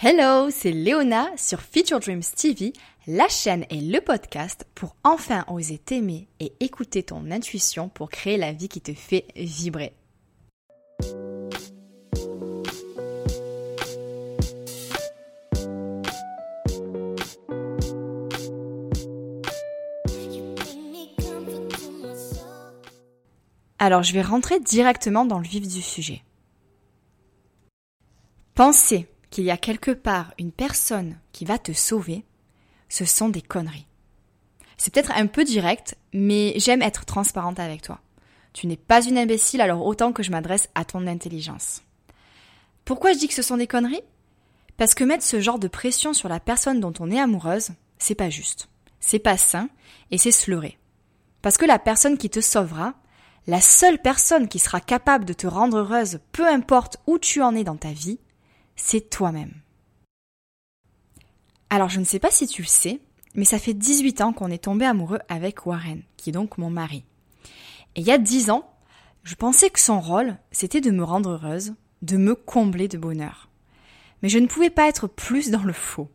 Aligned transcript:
Hello, 0.00 0.48
c'est 0.50 0.70
Léona 0.70 1.26
sur 1.36 1.60
Future 1.60 1.98
Dreams 1.98 2.22
TV, 2.22 2.72
la 3.08 3.26
chaîne 3.26 3.66
et 3.68 3.80
le 3.80 4.00
podcast 4.00 4.64
pour 4.76 4.94
enfin 5.02 5.44
oser 5.48 5.76
t'aimer 5.76 6.28
et 6.38 6.52
écouter 6.60 7.02
ton 7.02 7.32
intuition 7.32 7.88
pour 7.88 8.08
créer 8.08 8.36
la 8.36 8.52
vie 8.52 8.68
qui 8.68 8.80
te 8.80 8.92
fait 8.92 9.26
vibrer. 9.34 9.92
Alors 23.80 24.04
je 24.04 24.12
vais 24.12 24.22
rentrer 24.22 24.60
directement 24.60 25.24
dans 25.24 25.40
le 25.40 25.48
vif 25.48 25.66
du 25.66 25.82
sujet. 25.82 26.22
Penser 28.54 29.08
qu'il 29.30 29.44
y 29.44 29.50
a 29.50 29.56
quelque 29.56 29.90
part 29.90 30.32
une 30.38 30.52
personne 30.52 31.18
qui 31.32 31.44
va 31.44 31.58
te 31.58 31.72
sauver, 31.72 32.24
ce 32.88 33.04
sont 33.04 33.28
des 33.28 33.42
conneries. 33.42 33.86
C'est 34.76 34.92
peut-être 34.92 35.12
un 35.12 35.26
peu 35.26 35.44
direct, 35.44 35.96
mais 36.12 36.54
j'aime 36.56 36.82
être 36.82 37.04
transparente 37.04 37.58
avec 37.58 37.82
toi. 37.82 38.00
Tu 38.52 38.66
n'es 38.66 38.76
pas 38.76 39.04
une 39.04 39.18
imbécile, 39.18 39.60
alors 39.60 39.84
autant 39.84 40.12
que 40.12 40.22
je 40.22 40.30
m'adresse 40.30 40.68
à 40.74 40.84
ton 40.84 41.06
intelligence. 41.06 41.82
Pourquoi 42.84 43.12
je 43.12 43.18
dis 43.18 43.28
que 43.28 43.34
ce 43.34 43.42
sont 43.42 43.56
des 43.56 43.66
conneries? 43.66 44.02
Parce 44.76 44.94
que 44.94 45.04
mettre 45.04 45.24
ce 45.24 45.40
genre 45.40 45.58
de 45.58 45.68
pression 45.68 46.14
sur 46.14 46.28
la 46.28 46.40
personne 46.40 46.80
dont 46.80 46.94
on 47.00 47.10
est 47.10 47.20
amoureuse, 47.20 47.70
c'est 47.98 48.14
pas 48.14 48.30
juste. 48.30 48.68
C'est 49.00 49.18
pas 49.18 49.36
sain 49.36 49.68
et 50.10 50.18
c'est 50.18 50.30
se. 50.30 50.50
Parce 51.42 51.56
que 51.56 51.66
la 51.66 51.78
personne 51.78 52.16
qui 52.16 52.30
te 52.30 52.40
sauvera, 52.40 52.94
la 53.46 53.60
seule 53.60 54.00
personne 54.00 54.48
qui 54.48 54.58
sera 54.58 54.80
capable 54.80 55.24
de 55.24 55.32
te 55.32 55.46
rendre 55.46 55.78
heureuse, 55.78 56.20
peu 56.32 56.46
importe 56.46 56.98
où 57.06 57.18
tu 57.18 57.42
en 57.42 57.54
es 57.54 57.64
dans 57.64 57.76
ta 57.76 57.92
vie, 57.92 58.18
c'est 58.78 59.10
toi-même. 59.10 59.52
Alors 61.68 61.90
je 61.90 62.00
ne 62.00 62.04
sais 62.04 62.18
pas 62.18 62.30
si 62.30 62.46
tu 62.46 62.62
le 62.62 62.68
sais, 62.68 63.00
mais 63.34 63.44
ça 63.44 63.58
fait 63.58 63.74
18 63.74 64.22
ans 64.22 64.32
qu'on 64.32 64.50
est 64.50 64.64
tombé 64.64 64.86
amoureux 64.86 65.18
avec 65.28 65.66
Warren, 65.66 66.02
qui 66.16 66.30
est 66.30 66.32
donc 66.32 66.56
mon 66.56 66.70
mari. 66.70 67.04
Et 67.94 68.00
il 68.00 68.06
y 68.06 68.12
a 68.12 68.18
10 68.18 68.50
ans, 68.50 68.70
je 69.24 69.34
pensais 69.34 69.68
que 69.68 69.80
son 69.80 70.00
rôle, 70.00 70.36
c'était 70.50 70.80
de 70.80 70.90
me 70.90 71.04
rendre 71.04 71.30
heureuse, 71.30 71.74
de 72.00 72.16
me 72.16 72.34
combler 72.34 72.88
de 72.88 72.96
bonheur. 72.96 73.50
Mais 74.22 74.28
je 74.28 74.38
ne 74.38 74.46
pouvais 74.46 74.70
pas 74.70 74.88
être 74.88 75.06
plus 75.06 75.50
dans 75.50 75.62
le 75.62 75.72
faux. 75.72 76.10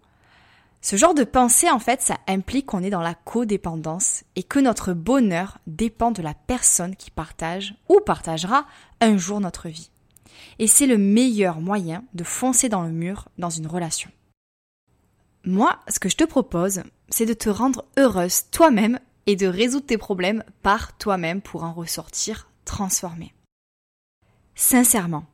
Ce 0.81 0.97
genre 0.97 1.13
de 1.13 1.23
pensée, 1.23 1.69
en 1.69 1.79
fait, 1.79 2.01
ça 2.01 2.17
implique 2.27 2.65
qu'on 2.65 2.83
est 2.83 2.89
dans 2.89 3.01
la 3.01 3.13
codépendance 3.13 4.23
et 4.35 4.43
que 4.43 4.59
notre 4.59 4.91
bonheur 4.91 5.59
dépend 5.67 6.11
de 6.11 6.21
la 6.21 6.33
personne 6.33 6.95
qui 6.95 7.11
partage 7.11 7.75
ou 7.87 7.99
partagera 8.01 8.65
un 8.99 9.15
jour 9.15 9.39
notre 9.39 9.69
vie 9.69 9.92
et 10.59 10.67
c'est 10.67 10.87
le 10.87 10.97
meilleur 10.97 11.61
moyen 11.61 12.03
de 12.13 12.23
foncer 12.23 12.69
dans 12.69 12.83
le 12.83 12.91
mur 12.91 13.29
dans 13.37 13.49
une 13.49 13.67
relation. 13.67 14.09
Moi, 15.45 15.77
ce 15.89 15.99
que 15.99 16.09
je 16.09 16.15
te 16.15 16.23
propose, 16.23 16.83
c'est 17.09 17.25
de 17.25 17.33
te 17.33 17.49
rendre 17.49 17.85
heureuse 17.97 18.49
toi-même 18.51 18.99
et 19.25 19.35
de 19.35 19.47
résoudre 19.47 19.85
tes 19.85 19.97
problèmes 19.97 20.43
par 20.61 20.97
toi-même 20.97 21.41
pour 21.41 21.63
en 21.63 21.73
ressortir 21.73 22.49
transformé. 22.65 23.33
Sincèrement, 24.55 25.25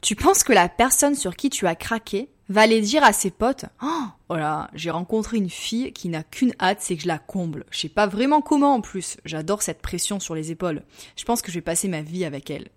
tu 0.00 0.16
penses 0.16 0.44
que 0.44 0.52
la 0.52 0.68
personne 0.68 1.14
sur 1.14 1.36
qui 1.36 1.50
tu 1.50 1.66
as 1.66 1.76
craqué 1.76 2.30
va 2.48 2.62
aller 2.62 2.80
dire 2.80 3.04
à 3.04 3.12
ses 3.12 3.30
potes 3.30 3.66
Oh, 3.82 4.04
voilà, 4.28 4.70
j'ai 4.74 4.90
rencontré 4.90 5.36
une 5.36 5.50
fille 5.50 5.92
qui 5.92 6.08
n'a 6.08 6.22
qu'une 6.22 6.54
hâte, 6.60 6.80
c'est 6.80 6.96
que 6.96 7.02
je 7.02 7.08
la 7.08 7.18
comble. 7.18 7.64
Je 7.70 7.78
sais 7.78 7.88
pas 7.88 8.06
vraiment 8.06 8.40
comment 8.40 8.74
en 8.74 8.80
plus. 8.80 9.16
J'adore 9.24 9.62
cette 9.62 9.80
pression 9.80 10.20
sur 10.20 10.34
les 10.34 10.50
épaules. 10.50 10.82
Je 11.16 11.24
pense 11.24 11.42
que 11.42 11.50
je 11.50 11.56
vais 11.56 11.62
passer 11.62 11.88
ma 11.88 12.02
vie 12.02 12.24
avec 12.24 12.50
elle. 12.50 12.68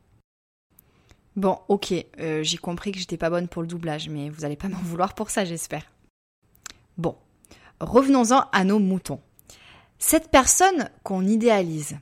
Bon, 1.38 1.60
ok, 1.68 1.94
euh, 2.20 2.42
j'ai 2.42 2.58
compris 2.58 2.92
que 2.92 2.98
j'étais 2.98 3.16
pas 3.16 3.30
bonne 3.30 3.48
pour 3.48 3.62
le 3.62 3.68
doublage, 3.68 4.10
mais 4.10 4.30
vous 4.30 4.44
allez 4.44 4.56
pas 4.56 4.68
m'en 4.70 4.80
vouloir 4.80 5.14
pour 5.14 5.30
ça, 5.30 5.46
j'espère. 5.46 5.84
Bon, 6.98 7.16
revenons-en 7.80 8.46
à 8.52 8.64
nos 8.64 8.80
moutons. 8.80 9.22
Cette 10.00 10.32
personne 10.32 10.90
qu'on 11.04 11.26
idéalise, 11.26 12.00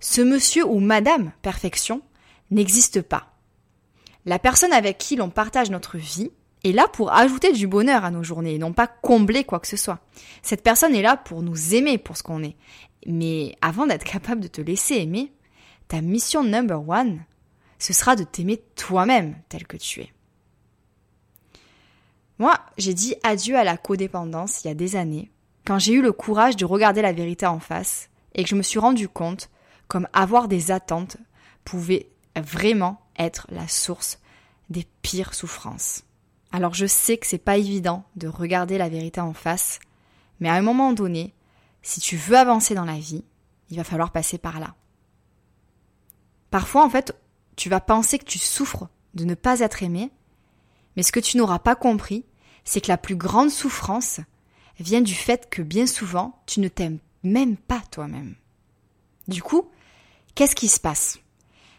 ce 0.00 0.20
monsieur 0.20 0.66
ou 0.66 0.80
madame 0.80 1.30
perfection, 1.40 2.02
n'existe 2.50 3.00
pas. 3.00 3.32
La 4.26 4.40
personne 4.40 4.72
avec 4.72 4.98
qui 4.98 5.14
l'on 5.14 5.30
partage 5.30 5.70
notre 5.70 5.96
vie 5.96 6.32
est 6.64 6.72
là 6.72 6.88
pour 6.88 7.12
ajouter 7.12 7.52
du 7.52 7.68
bonheur 7.68 8.04
à 8.04 8.10
nos 8.10 8.24
journées 8.24 8.54
et 8.54 8.58
non 8.58 8.72
pas 8.72 8.88
combler 8.88 9.44
quoi 9.44 9.60
que 9.60 9.68
ce 9.68 9.76
soit. 9.76 10.00
Cette 10.42 10.64
personne 10.64 10.96
est 10.96 11.02
là 11.02 11.16
pour 11.16 11.42
nous 11.42 11.74
aimer 11.74 11.98
pour 11.98 12.16
ce 12.16 12.24
qu'on 12.24 12.42
est. 12.42 12.56
Mais 13.06 13.54
avant 13.60 13.86
d'être 13.86 14.04
capable 14.04 14.40
de 14.40 14.48
te 14.48 14.60
laisser 14.60 14.96
aimer, 14.96 15.32
ta 15.86 16.00
mission 16.00 16.42
number 16.42 16.88
one, 16.88 17.24
ce 17.84 17.92
sera 17.92 18.16
de 18.16 18.24
t'aimer 18.24 18.62
toi-même 18.76 19.36
tel 19.50 19.66
que 19.66 19.76
tu 19.76 20.00
es. 20.00 20.10
Moi, 22.38 22.58
j'ai 22.78 22.94
dit 22.94 23.14
adieu 23.22 23.58
à 23.58 23.64
la 23.64 23.76
codépendance 23.76 24.64
il 24.64 24.68
y 24.68 24.70
a 24.70 24.74
des 24.74 24.96
années, 24.96 25.30
quand 25.66 25.78
j'ai 25.78 25.92
eu 25.92 26.00
le 26.00 26.12
courage 26.12 26.56
de 26.56 26.64
regarder 26.64 27.02
la 27.02 27.12
vérité 27.12 27.44
en 27.44 27.60
face 27.60 28.08
et 28.34 28.42
que 28.42 28.48
je 28.48 28.54
me 28.54 28.62
suis 28.62 28.78
rendu 28.78 29.06
compte 29.06 29.50
comme 29.86 30.08
avoir 30.14 30.48
des 30.48 30.70
attentes 30.70 31.18
pouvait 31.66 32.08
vraiment 32.36 33.02
être 33.18 33.46
la 33.50 33.68
source 33.68 34.18
des 34.70 34.86
pires 35.02 35.34
souffrances. 35.34 36.04
Alors 36.52 36.72
je 36.72 36.86
sais 36.86 37.18
que 37.18 37.26
c'est 37.26 37.36
pas 37.36 37.58
évident 37.58 38.04
de 38.16 38.28
regarder 38.28 38.78
la 38.78 38.88
vérité 38.88 39.20
en 39.20 39.34
face, 39.34 39.78
mais 40.40 40.48
à 40.48 40.54
un 40.54 40.62
moment 40.62 40.94
donné, 40.94 41.34
si 41.82 42.00
tu 42.00 42.16
veux 42.16 42.38
avancer 42.38 42.74
dans 42.74 42.86
la 42.86 42.98
vie, 42.98 43.24
il 43.68 43.76
va 43.76 43.84
falloir 43.84 44.10
passer 44.10 44.38
par 44.38 44.58
là. 44.58 44.74
Parfois, 46.50 46.84
en 46.84 46.88
fait, 46.88 47.14
tu 47.56 47.68
vas 47.68 47.80
penser 47.80 48.18
que 48.18 48.24
tu 48.24 48.38
souffres 48.38 48.88
de 49.14 49.24
ne 49.24 49.34
pas 49.34 49.60
être 49.60 49.82
aimé, 49.82 50.10
mais 50.96 51.02
ce 51.02 51.12
que 51.12 51.20
tu 51.20 51.36
n'auras 51.36 51.58
pas 51.58 51.74
compris, 51.74 52.24
c'est 52.64 52.80
que 52.80 52.88
la 52.88 52.98
plus 52.98 53.16
grande 53.16 53.50
souffrance 53.50 54.20
vient 54.80 55.00
du 55.00 55.14
fait 55.14 55.48
que 55.50 55.62
bien 55.62 55.86
souvent, 55.86 56.42
tu 56.46 56.60
ne 56.60 56.68
t'aimes 56.68 56.98
même 57.22 57.56
pas 57.56 57.82
toi-même. 57.90 58.34
Du 59.28 59.42
coup, 59.42 59.70
qu'est-ce 60.34 60.56
qui 60.56 60.68
se 60.68 60.80
passe? 60.80 61.18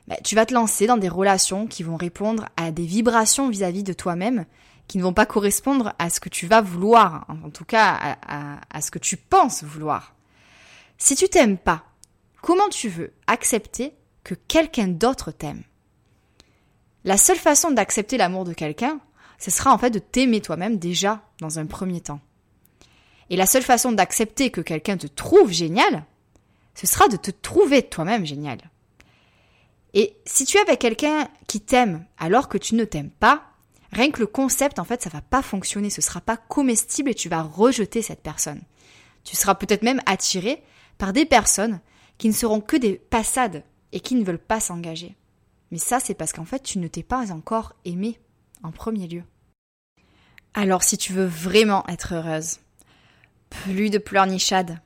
Ben, 0.08 0.18
Tu 0.24 0.36
vas 0.36 0.46
te 0.46 0.54
lancer 0.54 0.88
dans 0.88 0.98
des 0.98 1.10
relations 1.10 1.68
qui 1.68 1.84
vont 1.84 1.98
répondre 1.98 2.48
à 2.58 2.72
des 2.72 2.86
vibrations 2.86 3.50
vis-à-vis 3.50 3.84
de 3.84 3.94
toi-même 3.94 4.46
qui 4.88 4.98
ne 4.98 5.04
vont 5.04 5.14
pas 5.14 5.26
correspondre 5.26 5.94
à 5.98 6.10
ce 6.10 6.20
que 6.20 6.30
tu 6.30 6.46
vas 6.46 6.62
vouloir, 6.62 7.26
en 7.44 7.50
tout 7.50 7.66
cas 7.66 8.18
à, 8.22 8.60
à 8.70 8.82
ce 8.82 8.92
que 8.92 9.00
tu 9.00 9.18
penses 9.18 9.64
vouloir. 9.64 10.14
Si 10.98 11.16
tu 11.16 11.28
t'aimes 11.28 11.58
pas, 11.58 11.84
comment 12.42 12.70
tu 12.70 12.88
veux 12.88 13.12
accepter 13.26 13.94
que 14.26 14.34
quelqu'un 14.34 14.90
d'autre 14.90 15.32
t'aime. 15.32 15.64
La 17.06 17.16
seule 17.16 17.38
façon 17.38 17.72
d'accepter 17.72 18.18
l'amour 18.18 18.44
de 18.44 18.54
quelqu'un, 18.54 19.00
ce 19.38 19.52
sera 19.52 19.72
en 19.72 19.78
fait 19.78 19.92
de 19.92 20.00
t'aimer 20.00 20.42
toi-même 20.42 20.78
déjà 20.78 21.22
dans 21.40 21.60
un 21.60 21.68
premier 21.68 22.02
temps. 22.02 22.20
Et 23.30 23.38
la 23.38 23.46
seule 23.46 23.64
façon 23.64 23.92
d'accepter 23.92 24.50
que 24.50 24.62
quelqu'un 24.62 24.98
te 24.98 25.08
trouve 25.08 25.52
génial, 25.52 26.04
ce 26.74 26.88
sera 26.88 27.08
de 27.08 27.18
te 27.18 27.32
trouver 27.32 27.84
toi-même 27.84 28.26
génial. 28.26 28.60
Et 29.94 30.18
si 30.26 30.46
tu 30.46 30.58
es 30.58 30.62
avec 30.62 30.80
quelqu'un 30.80 31.30
qui 31.48 31.62
t'aime 31.62 32.06
alors 32.18 32.50
que 32.50 32.58
tu 32.58 32.76
ne 32.76 32.84
t'aimes 32.84 33.12
pas, 33.12 33.44
rien 33.92 34.10
que 34.10 34.20
le 34.20 34.28
concept, 34.28 34.80
en 34.80 34.84
fait, 34.84 35.04
ça 35.04 35.10
va 35.10 35.22
pas 35.22 35.44
fonctionner, 35.44 35.92
ce 35.92 36.02
sera 36.02 36.20
pas 36.20 36.36
comestible 36.38 37.12
et 37.12 37.16
tu 37.16 37.30
vas 37.30 37.44
rejeter 37.44 38.02
cette 38.02 38.22
personne. 38.22 38.62
Tu 39.24 39.36
seras 39.36 39.56
peut-être 39.56 39.84
même 39.84 40.02
attiré 40.08 40.64
par 40.98 41.14
des 41.14 41.26
personnes 41.26 41.80
qui 42.18 42.28
ne 42.28 42.34
seront 42.34 42.62
que 42.62 42.76
des 42.76 42.96
passades 42.96 43.64
et 43.96 44.00
qui 44.02 44.14
ne 44.14 44.24
veulent 44.24 44.38
pas 44.38 44.60
s'engager. 44.60 45.16
Mais 45.72 45.80
ça, 45.80 46.00
c'est 46.00 46.14
parce 46.14 46.34
qu'en 46.34 46.46
fait, 46.46 46.62
tu 46.62 46.78
ne 46.78 46.88
t'es 46.88 47.02
pas 47.02 47.32
encore 47.32 47.74
aimé 47.86 48.20
en 48.62 48.72
premier 48.72 49.08
lieu. 49.08 49.24
Alors, 50.54 50.84
si 50.84 50.98
tu 50.98 51.14
veux 51.14 51.26
vraiment 51.26 51.84
être 51.88 52.14
heureuse, 52.14 52.60
plus 53.50 53.90
de 53.90 53.98
pleurnichades. 53.98 54.80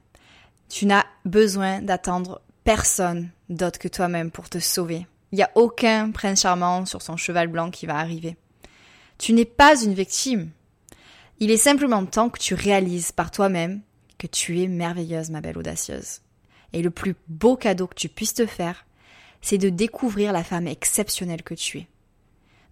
Tu 0.70 0.86
n'as 0.86 1.06
besoin 1.25 1.81
d'attendre 1.81 2.42
personne 2.64 3.30
d'autre 3.50 3.80
que 3.80 3.88
toi-même 3.88 4.31
pour 4.31 4.50
te 4.50 4.59
sauver. 4.59 5.08
Il 5.31 5.36
n'y 5.36 5.44
a 5.44 5.52
aucun 5.56 6.12
prince 6.12 6.41
charmant 6.41 6.86
sur 6.86 7.02
son 7.02 7.18
cheval 7.18 7.47
blanc 7.47 7.72
qui 7.72 7.86
va 7.86 7.97
arriver. 7.97 8.38
Tu 9.18 9.34
n'es 9.34 9.46
pas 9.46 9.81
une 9.81 9.94
victime. 9.94 10.52
Il 11.40 11.52
est 11.52 11.58
simplement 11.58 12.05
temps 12.05 12.29
que 12.29 12.40
tu 12.40 12.53
réalises 12.53 13.12
par 13.12 13.32
toi-même 13.32 13.82
que 14.17 14.28
tu 14.28 14.62
es 14.62 14.67
merveilleuse, 14.67 15.29
ma 15.29 15.41
belle 15.41 15.58
audacieuse. 15.58 16.22
Et 16.73 16.82
le 16.82 16.91
plus 16.91 17.16
beau 17.28 17.55
cadeau 17.55 17.88
que 17.88 17.96
tu 17.96 18.09
puisses 18.09 18.34
te 18.34 18.46
faire, 18.46 18.85
c'est 19.41 19.58
de 19.58 19.70
découvrir 19.70 20.34
la 20.34 20.44
femme 20.44 20.68
exceptionnelle 20.68 21.44
que 21.44 21.53
tu 21.53 21.80
es. 21.80 21.88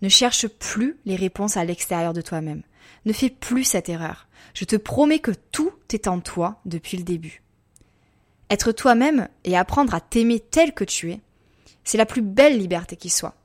Ne 0.02 0.10
cherche 0.10 0.48
plus 0.48 0.98
les 1.06 1.16
réponses 1.16 1.58
à 1.58 1.66
l'extérieur 1.66 2.14
de 2.14 2.22
toi-même. 2.22 2.62
Ne 3.06 3.14
fais 3.14 3.30
plus 3.30 3.64
cette 3.64 3.90
erreur. 3.90 4.28
Je 4.54 4.66
te 4.66 4.76
promets 4.76 5.20
que 5.20 5.32
tout 5.52 5.74
est 5.92 6.08
en 6.08 6.20
toi 6.20 6.62
depuis 6.66 6.98
le 6.98 7.04
début. 7.04 7.42
Être 8.50 8.72
toi-même 8.72 9.28
et 9.44 9.58
apprendre 9.58 9.94
à 9.94 10.02
t'aimer 10.02 10.40
tel 10.40 10.74
que 10.74 10.84
tu 10.84 11.12
es, 11.12 11.22
c'est 11.84 11.98
la 11.98 12.06
plus 12.06 12.22
belle 12.22 12.58
liberté 12.58 12.96
qui 12.96 13.10
soit. 13.10 13.36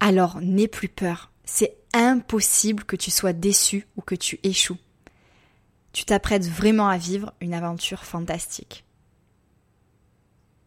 Alors 0.00 0.40
n'aie 0.40 0.68
plus 0.68 0.88
peur. 0.88 1.32
C'est 1.44 1.76
impossible 1.92 2.84
que 2.84 2.96
tu 2.96 3.10
sois 3.10 3.32
déçu 3.32 3.86
ou 3.96 4.02
que 4.02 4.14
tu 4.14 4.38
échoues. 4.42 4.78
Tu 5.92 6.04
t'apprêtes 6.04 6.46
vraiment 6.46 6.88
à 6.88 6.98
vivre 6.98 7.32
une 7.40 7.54
aventure 7.54 8.04
fantastique. 8.04 8.84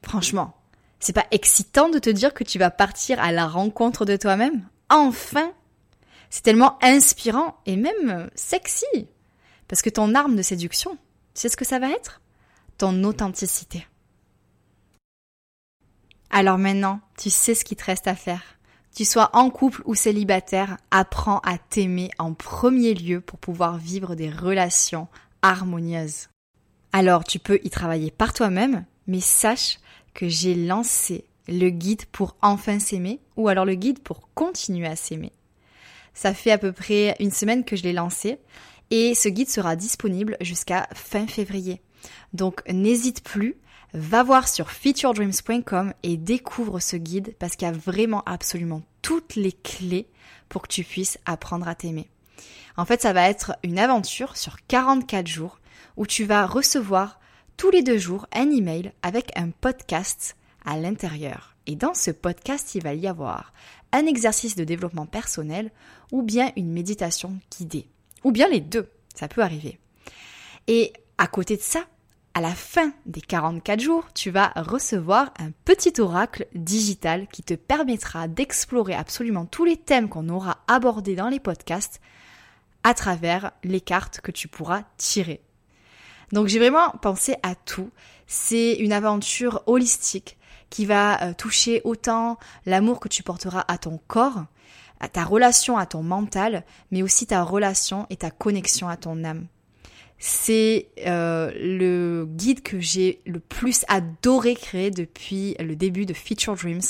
Franchement, 0.02 0.56
c'est 1.00 1.14
pas 1.14 1.28
excitant 1.32 1.90
de 1.90 2.00
te 2.00 2.10
dire 2.10 2.34
que 2.34 2.44
tu 2.44 2.60
vas 2.60 2.72
partir 2.72 3.20
à 3.20 3.32
la 3.32 3.48
rencontre 3.48 4.06
de 4.06 4.16
toi-même? 4.16 4.68
Enfin 4.90 5.52
C'est 6.30 6.44
tellement 6.44 6.78
inspirant 6.84 7.58
et 7.66 7.76
même 7.76 8.30
sexy. 8.36 9.08
Parce 9.68 9.82
que 9.82 9.90
ton 9.90 10.16
arme 10.16 10.36
de 10.36 10.42
séduction, 10.42 10.98
tu 11.34 11.42
sais 11.42 11.50
ce 11.50 11.58
que 11.58 11.66
ça 11.66 11.80
va 11.80 11.90
être? 11.90 12.22
Ton 12.78 13.04
authenticité. 13.04 13.86
Alors 16.30 16.58
maintenant, 16.58 17.00
tu 17.18 17.30
sais 17.30 17.56
ce 17.56 17.64
qu'il 17.64 17.78
te 17.78 17.86
reste 17.86 18.08
à 18.08 18.16
faire. 18.16 18.44
Tu 18.96 19.06
sois 19.06 19.30
en 19.34 19.50
couple 19.50 19.84
ou 19.86 19.96
célibataire, 19.96 20.78
apprends 20.92 21.40
à 21.40 21.58
t'aimer 21.58 22.10
en 22.18 22.34
premier 22.34 22.94
lieu 22.94 23.22
pour 23.22 23.38
pouvoir 23.40 23.78
vivre 23.78 24.16
des 24.16 24.30
relations 24.30 25.08
harmonieuses. 25.42 26.30
Alors 26.92 27.24
tu 27.24 27.40
peux 27.40 27.60
y 27.64 27.70
travailler 27.70 28.12
par 28.12 28.34
toi-même, 28.34 28.86
mais 29.06 29.20
sache 29.20 29.80
que 30.18 30.28
j'ai 30.28 30.56
lancé 30.56 31.26
le 31.48 31.70
guide 31.70 32.06
pour 32.08 32.36
enfin 32.42 32.80
s'aimer 32.80 33.20
ou 33.38 33.50
alors 33.50 33.66
le 33.66 33.76
guide 33.76 34.00
pour 34.00 34.34
continuer 34.34 34.88
à 34.88 34.96
s'aimer. 34.96 35.32
Ça 36.16 36.34
fait 36.34 36.50
à 36.50 36.58
peu 36.58 36.72
près 36.72 37.16
une 37.20 37.32
semaine 37.32 37.64
que 37.64 37.76
je 37.76 37.84
l'ai 37.84 37.94
lancé 37.94 38.40
et 38.90 39.14
ce 39.14 39.30
guide 39.30 39.48
sera 39.48 39.76
disponible 39.76 40.36
jusqu'à 40.42 40.90
fin 40.96 41.28
février. 41.28 41.82
Donc 42.34 42.68
n'hésite 42.68 43.24
plus, 43.24 43.58
va 43.94 44.24
voir 44.24 44.48
sur 44.48 44.72
featuredreams.com 44.72 45.94
et 46.02 46.18
découvre 46.18 46.80
ce 46.80 46.98
guide 46.98 47.36
parce 47.38 47.56
qu'il 47.56 47.68
y 47.68 47.72
a 47.72 47.74
vraiment 47.74 48.24
absolument 48.26 48.82
toutes 49.04 49.36
les 49.36 49.52
clés 49.52 50.08
pour 50.50 50.64
que 50.64 50.74
tu 50.74 50.84
puisses 50.84 51.20
apprendre 51.26 51.68
à 51.68 51.76
t'aimer. 51.76 52.10
En 52.76 52.86
fait, 52.86 53.04
ça 53.04 53.14
va 53.14 53.30
être 53.30 53.56
une 53.62 53.78
aventure 53.78 54.36
sur 54.36 54.58
44 54.68 55.28
jours 55.28 55.60
où 55.96 56.08
tu 56.08 56.26
vas 56.26 56.48
recevoir 56.48 57.20
tous 57.58 57.72
les 57.72 57.82
deux 57.82 57.98
jours 57.98 58.28
un 58.34 58.52
email 58.52 58.94
avec 59.02 59.36
un 59.36 59.50
podcast 59.50 60.38
à 60.64 60.78
l'intérieur. 60.78 61.56
Et 61.66 61.76
dans 61.76 61.96
ce 61.96 62.12
podcast, 62.12 62.76
il 62.76 62.84
va 62.84 62.94
y 62.94 63.08
avoir 63.08 63.52
un 63.92 64.06
exercice 64.06 64.56
de 64.56 64.64
développement 64.64 65.08
personnel 65.08 65.72
ou 66.12 66.22
bien 66.22 66.52
une 66.56 66.72
méditation 66.72 67.40
guidée. 67.58 67.88
Ou 68.24 68.32
bien 68.32 68.48
les 68.48 68.62
deux, 68.62 68.88
ça 69.16 69.28
peut 69.28 69.42
arriver. 69.42 69.80
Et 70.68 70.94
à 71.18 71.28
côté 71.28 71.58
de 71.58 71.62
ça, 71.62 71.86
à 72.36 72.42
la 72.42 72.54
fin 72.54 72.94
des 73.08 73.22
44 73.22 73.80
jours, 73.80 74.08
tu 74.14 74.30
vas 74.30 74.52
recevoir 74.56 75.34
un 75.40 75.50
petit 75.66 76.00
oracle 76.00 76.46
digital 76.54 77.28
qui 77.28 77.42
te 77.42 77.56
permettra 77.56 78.28
d'explorer 78.28 78.94
absolument 78.94 79.48
tous 79.48 79.66
les 79.66 79.78
thèmes 79.78 80.10
qu'on 80.10 80.30
aura 80.30 80.60
abordés 80.68 81.16
dans 81.16 81.30
les 81.30 81.40
podcasts 81.40 82.00
à 82.84 82.94
travers 82.94 83.52
les 83.64 83.82
cartes 83.82 84.22
que 84.22 84.32
tu 84.32 84.48
pourras 84.48 84.84
tirer. 84.98 85.42
Donc 86.32 86.48
j'ai 86.48 86.60
vraiment 86.60 86.90
pensé 87.02 87.36
à 87.44 87.56
tout. 87.56 87.90
C'est 88.28 88.74
une 88.74 88.94
aventure 88.94 89.64
holistique 89.66 90.38
qui 90.70 90.86
va 90.86 91.24
euh, 91.24 91.34
toucher 91.34 91.82
autant 91.86 92.38
l'amour 92.66 93.00
que 93.00 93.08
tu 93.08 93.24
porteras 93.24 93.64
à 93.68 93.78
ton 93.78 94.00
corps, 94.08 94.44
à 95.00 95.08
ta 95.08 95.24
relation 95.24 95.78
à 95.78 95.86
ton 95.86 96.04
mental, 96.04 96.66
mais 96.92 97.02
aussi 97.04 97.28
ta 97.28 97.44
relation 97.44 98.06
et 98.10 98.18
ta 98.18 98.32
connexion 98.32 98.90
à 98.90 98.98
ton 98.98 99.24
âme. 99.24 99.48
C'est 100.20 100.90
euh, 101.06 101.52
le 101.56 102.26
guide 102.28 102.64
que 102.64 102.80
j'ai 102.80 103.22
le 103.26 103.40
plus 103.40 103.86
adoré 103.88 104.56
créer 104.56 104.90
depuis 104.90 105.56
le 105.60 105.76
début 105.76 106.08
de 106.08 106.14
Feature 106.14 106.56
Dreams. 106.56 106.82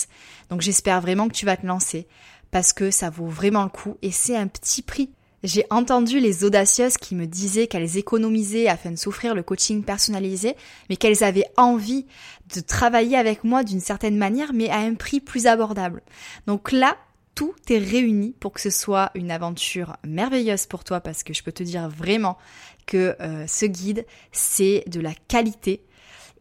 Donc 0.49 0.61
j'espère 0.61 1.01
vraiment 1.01 1.27
que 1.27 1.33
tu 1.33 1.45
vas 1.45 1.57
te 1.57 1.65
lancer 1.65 2.07
parce 2.51 2.71
que 2.71 2.89
ça 2.89 3.09
vaut 3.09 3.27
vraiment 3.27 3.63
le 3.63 3.69
coup 3.69 3.97
et 4.01 4.11
c'est 4.11 4.37
un 4.37 4.47
petit 4.47 4.81
prix. 4.81 5.11
J'ai 5.43 5.65
entendu 5.69 6.19
les 6.19 6.43
audacieuses 6.43 6.97
qui 6.97 7.13
me 7.13 7.27
disaient 7.27 7.67
qu'elles 7.67 7.97
économisaient 7.97 8.67
afin 8.67 8.89
de 8.89 8.95
s'offrir 8.95 9.35
le 9.35 9.43
coaching 9.43 9.83
personnalisé, 9.83 10.55
mais 10.89 10.95
qu'elles 10.95 11.23
avaient 11.23 11.49
envie 11.57 12.07
de 12.55 12.59
travailler 12.59 13.17
avec 13.17 13.43
moi 13.43 13.63
d'une 13.63 13.79
certaine 13.79 14.17
manière, 14.17 14.51
mais 14.53 14.69
à 14.69 14.77
un 14.77 14.95
prix 14.95 15.19
plus 15.19 15.45
abordable. 15.45 16.01
Donc 16.47 16.71
là, 16.71 16.97
tout 17.35 17.53
est 17.69 17.77
réuni 17.77 18.33
pour 18.39 18.51
que 18.51 18.61
ce 18.61 18.71
soit 18.71 19.11
une 19.13 19.29
aventure 19.29 19.95
merveilleuse 20.03 20.65
pour 20.65 20.83
toi, 20.83 21.01
parce 21.01 21.21
que 21.21 21.35
je 21.35 21.43
peux 21.43 21.51
te 21.51 21.61
dire 21.61 21.87
vraiment 21.87 22.39
que 22.87 23.15
euh, 23.21 23.45
ce 23.45 23.67
guide, 23.67 24.07
c'est 24.31 24.83
de 24.87 24.99
la 24.99 25.13
qualité. 25.27 25.83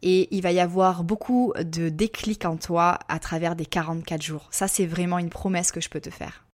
Et 0.01 0.27
il 0.35 0.41
va 0.41 0.51
y 0.51 0.59
avoir 0.59 1.03
beaucoup 1.03 1.53
de 1.59 1.89
déclics 1.89 2.45
en 2.45 2.57
toi 2.57 2.97
à 3.09 3.19
travers 3.19 3.55
des 3.55 3.65
44 3.67 4.21
jours. 4.23 4.47
Ça, 4.49 4.67
c'est 4.67 4.87
vraiment 4.87 5.19
une 5.19 5.29
promesse 5.29 5.71
que 5.71 5.81
je 5.81 5.89
peux 5.89 6.01
te 6.01 6.09
faire. 6.09 6.46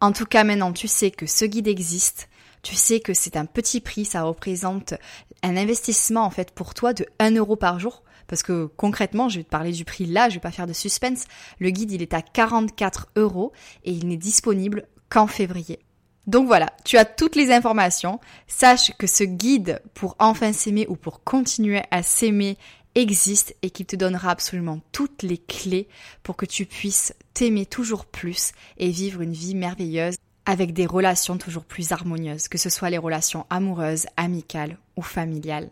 En 0.00 0.12
tout 0.12 0.24
cas, 0.24 0.44
maintenant, 0.44 0.72
tu 0.72 0.88
sais 0.88 1.10
que 1.10 1.26
ce 1.26 1.44
guide 1.44 1.68
existe. 1.68 2.28
Tu 2.62 2.74
sais 2.74 3.00
que 3.00 3.14
c'est 3.14 3.36
un 3.36 3.46
petit 3.46 3.80
prix, 3.80 4.04
ça 4.04 4.22
représente 4.22 4.94
un 5.42 5.56
investissement 5.56 6.24
en 6.24 6.30
fait 6.30 6.50
pour 6.50 6.74
toi 6.74 6.92
de 6.92 7.06
1 7.18 7.36
euro 7.36 7.56
par 7.56 7.78
jour. 7.78 8.02
Parce 8.26 8.42
que 8.42 8.66
concrètement, 8.76 9.28
je 9.28 9.38
vais 9.38 9.44
te 9.44 9.50
parler 9.50 9.72
du 9.72 9.84
prix 9.84 10.06
là, 10.06 10.28
je 10.28 10.34
vais 10.34 10.40
pas 10.40 10.50
faire 10.50 10.66
de 10.66 10.72
suspense. 10.72 11.24
Le 11.58 11.70
guide, 11.70 11.90
il 11.92 12.02
est 12.02 12.14
à 12.14 12.22
44 12.22 13.08
euros 13.16 13.52
et 13.84 13.92
il 13.92 14.08
n'est 14.08 14.16
disponible 14.16 14.86
qu'en 15.08 15.26
février. 15.26 15.80
Donc 16.26 16.46
voilà, 16.46 16.70
tu 16.84 16.96
as 16.96 17.04
toutes 17.04 17.34
les 17.34 17.50
informations. 17.50 18.20
Sache 18.46 18.92
que 18.98 19.06
ce 19.06 19.24
guide 19.24 19.82
pour 19.94 20.14
enfin 20.18 20.52
s'aimer 20.52 20.86
ou 20.88 20.96
pour 20.96 21.24
continuer 21.24 21.82
à 21.90 22.02
s'aimer 22.02 22.56
existe 22.94 23.54
et 23.62 23.70
qui 23.70 23.86
te 23.86 23.96
donnera 23.96 24.30
absolument 24.30 24.80
toutes 24.92 25.22
les 25.22 25.38
clés 25.38 25.88
pour 26.22 26.36
que 26.36 26.46
tu 26.46 26.66
puisses 26.66 27.14
t'aimer 27.34 27.66
toujours 27.66 28.06
plus 28.06 28.52
et 28.78 28.90
vivre 28.90 29.20
une 29.20 29.32
vie 29.32 29.54
merveilleuse 29.54 30.16
avec 30.46 30.72
des 30.72 30.86
relations 30.86 31.38
toujours 31.38 31.64
plus 31.64 31.92
harmonieuses, 31.92 32.48
que 32.48 32.58
ce 32.58 32.70
soit 32.70 32.90
les 32.90 32.98
relations 32.98 33.46
amoureuses, 33.50 34.06
amicales 34.16 34.78
ou 34.96 35.02
familiales. 35.02 35.70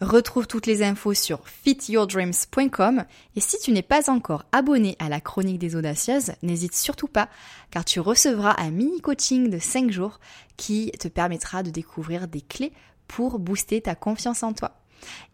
Retrouve 0.00 0.46
toutes 0.46 0.66
les 0.66 0.82
infos 0.82 1.14
sur 1.14 1.46
fityourdreams.com 1.46 3.04
et 3.36 3.40
si 3.40 3.58
tu 3.58 3.70
n'es 3.70 3.82
pas 3.82 4.10
encore 4.10 4.44
abonné 4.52 4.96
à 4.98 5.08
la 5.08 5.20
chronique 5.20 5.58
des 5.58 5.76
audacieuses, 5.76 6.32
n'hésite 6.42 6.74
surtout 6.74 7.06
pas 7.06 7.28
car 7.70 7.84
tu 7.84 8.00
recevras 8.00 8.56
un 8.58 8.70
mini 8.70 9.00
coaching 9.00 9.50
de 9.50 9.58
5 9.58 9.90
jours 9.90 10.20
qui 10.56 10.90
te 10.92 11.08
permettra 11.08 11.62
de 11.62 11.70
découvrir 11.70 12.28
des 12.28 12.40
clés 12.40 12.72
pour 13.06 13.38
booster 13.38 13.80
ta 13.80 13.94
confiance 13.94 14.42
en 14.42 14.52
toi. 14.52 14.83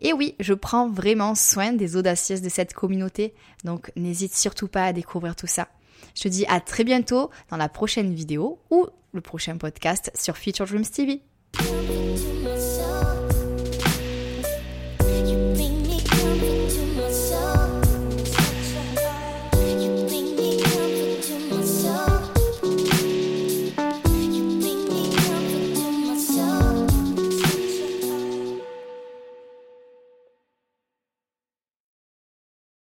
Et 0.00 0.12
oui, 0.12 0.34
je 0.40 0.54
prends 0.54 0.88
vraiment 0.88 1.34
soin 1.34 1.72
des 1.72 1.96
audacieuses 1.96 2.42
de 2.42 2.48
cette 2.48 2.74
communauté, 2.74 3.34
donc 3.64 3.92
n'hésite 3.96 4.34
surtout 4.34 4.68
pas 4.68 4.84
à 4.84 4.92
découvrir 4.92 5.36
tout 5.36 5.46
ça. 5.46 5.68
Je 6.16 6.22
te 6.22 6.28
dis 6.28 6.46
à 6.46 6.60
très 6.60 6.84
bientôt 6.84 7.30
dans 7.50 7.56
la 7.56 7.68
prochaine 7.68 8.14
vidéo 8.14 8.60
ou 8.70 8.86
le 9.12 9.20
prochain 9.20 9.56
podcast 9.56 10.10
sur 10.14 10.36
Feature 10.36 10.66
Dreams 10.66 10.86
TV. 10.86 11.22